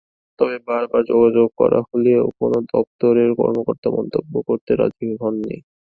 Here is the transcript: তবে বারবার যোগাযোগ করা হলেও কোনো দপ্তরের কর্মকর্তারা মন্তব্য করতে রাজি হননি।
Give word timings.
তবে 0.39 0.57
বারবার 0.67 1.01
যোগাযোগ 1.11 1.47
করা 1.57 1.79
হলেও 1.87 2.23
কোনো 2.39 2.57
দপ্তরের 2.71 3.29
কর্মকর্তারা 3.39 3.95
মন্তব্য 3.97 4.33
করতে 4.47 4.71
রাজি 4.75 5.07
হননি। 5.21 5.57